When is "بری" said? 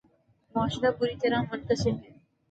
0.99-1.15